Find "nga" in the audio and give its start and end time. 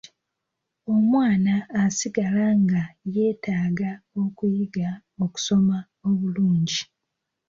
2.61-2.81